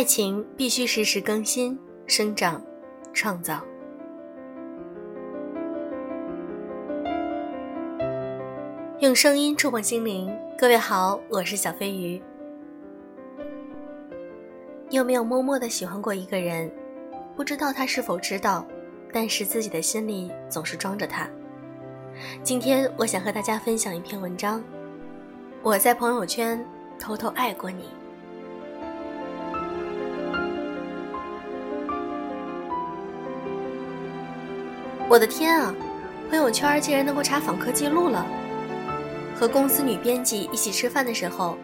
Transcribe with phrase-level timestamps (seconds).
[0.00, 2.64] 爱情必须时时更新、生长、
[3.12, 3.62] 创造。
[9.00, 12.18] 用声音触碰心灵，各位好，我是小飞鱼。
[14.88, 16.72] 你有没有默默的喜欢过一个人？
[17.36, 18.66] 不知道他是否知道，
[19.12, 21.28] 但是自己的心里总是装着他。
[22.42, 24.64] 今天我想和大家分享一篇文章，
[25.62, 26.58] 我在朋友圈
[26.98, 27.84] 偷偷爱过你。
[35.10, 35.74] 我的天啊！
[36.28, 38.24] 朋友圈竟然能够查访客记录了。
[39.34, 41.58] 和公司女编辑一起吃饭的时候，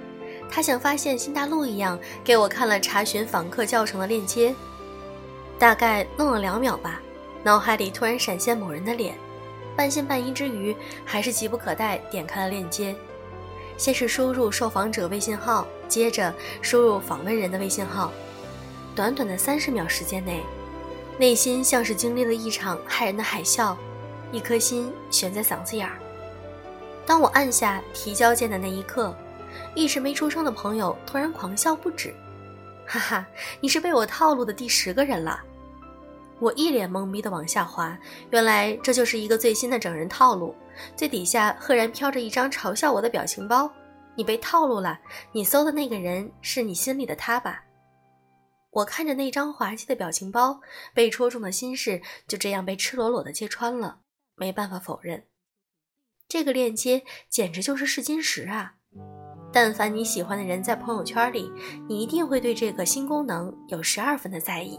[0.51, 4.53] 她像发现新大陆一样，给我看了查询访客教程的链接。
[5.61, 7.01] 大概弄了两秒吧，
[7.45, 9.15] 脑海里突然闪现某人的脸，
[9.77, 12.97] 半信半疑之余，还是急不可待点开了链接。
[13.77, 18.11] 先是输入受访者微信号，接着输入访问人的微信号。
[18.97, 20.43] 短短的三十秒时间内。
[21.19, 23.75] 内心像是经历了一场骇人的海啸，
[24.33, 25.99] 一颗心悬在嗓子眼儿。
[27.07, 29.17] 当我按下提交键的那一刻，
[29.75, 32.15] 一直没出声的朋友突然狂笑不止，
[32.87, 33.27] 哈哈，
[33.61, 35.41] 你是被我套路的第十个人了。
[36.39, 37.97] 我一脸懵逼的往下滑，
[38.29, 40.55] 原来这就是一个最新的整人套路。
[40.95, 43.71] 最底下赫然飘着一张嘲笑我的表情包，
[44.15, 44.99] 你被套路了，
[45.33, 47.63] 你搜的那个人是你心里的他吧？
[48.77, 50.61] 我看着那张滑稽的表情包，
[50.93, 54.01] 被戳中的心事就这样被赤裸裸的揭穿了，
[54.35, 55.25] 没办法否认。
[56.29, 58.75] 这个链接简直就是试金石啊！
[59.51, 61.51] 但凡你喜欢的人在朋友圈里，
[61.89, 64.79] 你一定会对这个新功能有十二分的在意。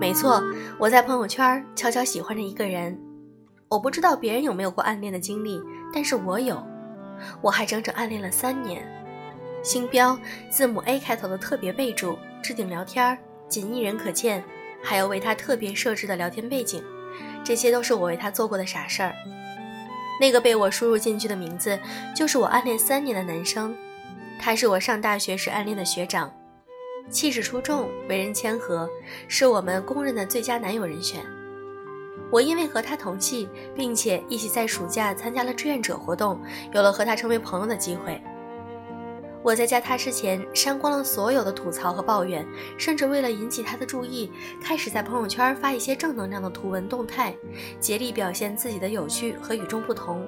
[0.00, 0.42] 没错，
[0.78, 2.98] 我在朋友圈悄悄喜欢着一个人。
[3.68, 5.60] 我不知道别人有没有过暗恋的经历，
[5.94, 6.60] 但是我有，
[7.40, 8.84] 我还整整暗恋了三年。
[9.62, 10.18] 星标
[10.50, 13.16] 字母 A 开头的特别备注，置顶聊天，
[13.48, 14.42] 仅一人可见，
[14.82, 16.82] 还有为他特别设置的聊天背景，
[17.44, 19.14] 这些都是我为他做过的傻事儿。
[20.20, 21.78] 那个被我输入进去的名字，
[22.14, 23.74] 就是我暗恋三年的男生，
[24.40, 26.30] 他是我上大学时暗恋的学长，
[27.08, 28.90] 气质出众，为人谦和，
[29.28, 31.24] 是我们公认的最佳男友人选。
[32.30, 36.40] 我因为和他同系，并且一起在暑假参加了志愿者活动，
[36.72, 38.20] 有了和他成为朋友的机会。
[39.42, 42.46] 我在加他之前删光了所有的吐槽和抱怨，
[42.78, 47.36] 甚至为了引起他的注意，开始在朋友圈发一些正能量的图文动态，
[47.78, 50.26] 竭力表现自己的有趣和与众不同。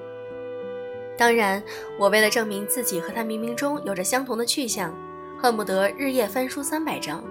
[1.16, 1.62] 当然，
[1.98, 4.94] 我为了证明自己和他冥冥中有着相同的去向，
[5.38, 7.24] 恨不得日夜翻书三百章，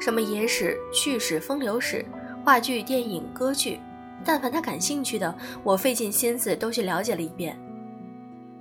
[0.00, 2.02] 什么野史、趣史、风流史、
[2.42, 3.78] 话剧、电影、歌剧。
[4.24, 5.32] 但凡他感兴趣的，
[5.62, 7.56] 我费尽心思都去了解了一遍。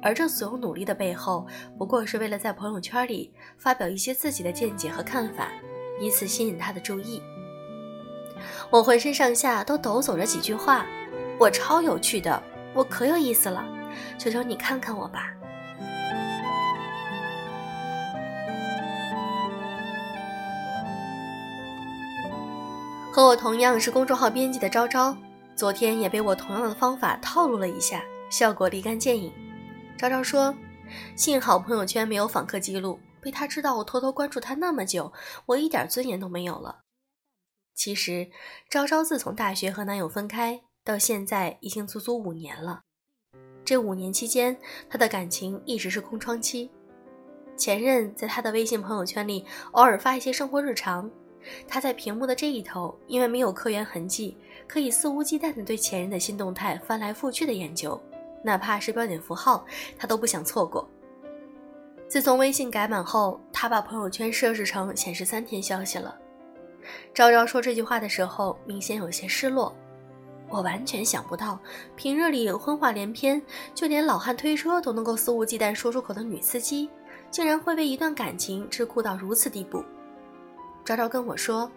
[0.02, 5.50] 而这所有努力的背后，不过是为了在朋友圈里发表一些自己的见解和看法，
[6.00, 7.22] 以此吸引他的注意。
[8.70, 10.86] 我浑身上下都抖擞着几句话，
[11.40, 12.44] 我超有趣的，
[12.76, 13.66] 我可有意思了，
[14.20, 15.32] 求求你看看我吧。
[23.12, 25.16] 和我同样是公众号编辑的昭昭。
[25.56, 29.32] 昨天也被我同样的方法套路了一下，效果立竿见影。
[29.98, 30.54] 昭昭说
[31.16, 35.14] ：“幸好朋友圈没有访客记录，被他知道我偷偷关注他那么久，
[35.46, 36.82] 我一点尊严都没有了。”
[37.74, 38.30] 其实，
[38.70, 42.82] 昭昭自从大学和男友分开到现在，已经足足五年了。
[43.64, 44.58] 这五年期间，
[44.90, 46.70] 她的感情一直是空窗期。
[47.56, 51.10] 前任在她的微信朋友圈里偶尔发一些生活日常。
[51.68, 58.02] 他在屏幕的这一头，因为没有客源痕迹，可以肆无忌惮地对前任的新动态翻来覆去的研究，
[58.44, 59.66] 哪怕是标点符号，
[59.98, 60.88] 他都不想错过。
[62.08, 66.16] 自从微信改版后，他把朋友圈设置成显示三天消息了。
[67.14, 69.76] 昭昭说这句话的时候，明显有些失落。
[70.48, 71.60] 我完全想不到，
[71.96, 73.42] 平日里荤话连篇，
[73.74, 76.88] 就连老汉推车都能够肆无忌惮说出口的女司机，
[77.32, 79.84] 竟然会为一段感情桎梏到如此地步。
[80.86, 81.70] 昭昭跟我说，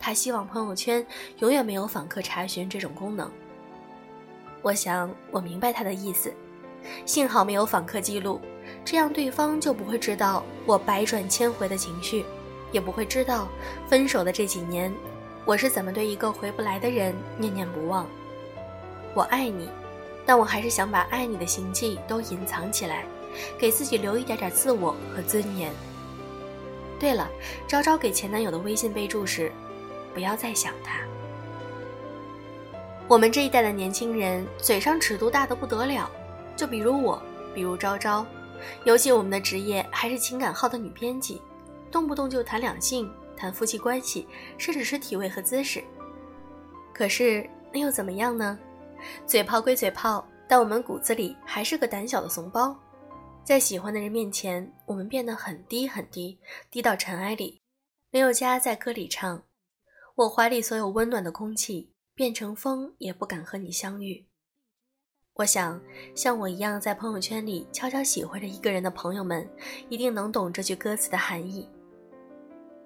[0.00, 1.06] 他希望朋友圈
[1.40, 3.30] 永远没有访客查询这种功能。
[4.62, 6.32] 我想我明白他的意思，
[7.04, 8.40] 幸好没有访客记录，
[8.82, 12.24] 这样对方就不会知道我百转千回的情绪，
[12.72, 13.46] 也不会知道
[13.86, 14.90] 分手的这几年，
[15.44, 18.06] 我是怎么对一个回不来的人念念不忘。
[19.12, 19.68] 我爱你，
[20.24, 23.04] 但我还是想把爱你的行迹都隐藏起来，
[23.58, 25.70] 给自己留一点点自我和尊严。
[26.98, 27.28] 对了，
[27.66, 29.52] 昭昭给前男友的微信备注是
[30.14, 31.00] ：“不要再想他。”
[33.08, 36.10] 我们这一代的年轻人嘴上尺度大的不得了，
[36.56, 37.22] 就比如我，
[37.54, 38.26] 比如昭昭，
[38.84, 41.40] 尤其我们的职业还是情感号的女编辑，
[41.90, 44.26] 动不动就谈两性、谈夫妻关系，
[44.58, 45.84] 甚至是体位和姿势。
[46.92, 48.58] 可是那又怎么样呢？
[49.26, 52.74] 嘴炮归嘴炮，但我们骨子里还是个胆小的怂包。
[53.46, 56.36] 在喜欢的人面前，我们变得很低很低，
[56.68, 57.62] 低到尘埃里。
[58.10, 59.40] 林宥嘉在歌里唱
[60.16, 64.26] ：“我怀里所有温暖的空气，变成风也不敢和你相遇。”
[65.34, 65.80] 我想，
[66.12, 69.48] 像我一样在朋友圈里悄悄喜欢着一个人的朋友们，
[69.88, 71.70] 一定能懂这句歌词的含义。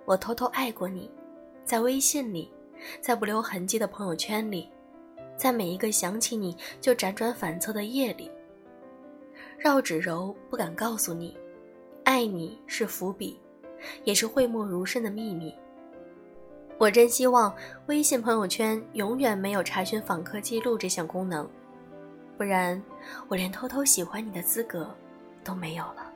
[0.05, 1.11] 我偷偷爱过你，
[1.65, 2.53] 在微信里，
[3.01, 4.69] 在不留痕迹的朋友圈里，
[5.39, 8.31] 在每一个想起你就辗转反侧的夜里。
[9.61, 11.37] 绕指柔，不敢告诉你，
[12.05, 13.39] 爱你是伏笔，
[14.05, 15.55] 也是讳莫如深的秘密。
[16.79, 17.55] 我真希望
[17.85, 21.47] 微信朋友圈永远没有查询访客记录这项功能，
[22.39, 22.83] 不然
[23.29, 24.97] 我连偷偷喜欢你的资格
[25.45, 26.11] 都没有了。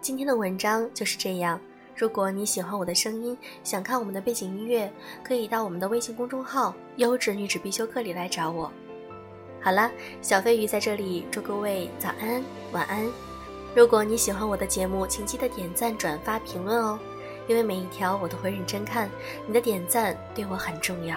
[0.00, 1.60] 今天的文章就是这样。
[1.94, 4.90] 如果你喜欢我的声音，想看我们的背景音乐，
[5.22, 8.72] 可以到我们的微信公众号“优质女子必修课”里来找我。
[9.64, 9.90] 好了，
[10.20, 13.02] 小飞鱼在这里祝各位早安、晚安。
[13.74, 16.98] 如果你喜欢我的节目，请记得点赞、转发、评论哦，
[17.48, 19.08] 因为每一条我都会认真看，
[19.46, 21.16] 你的点赞对我很重要。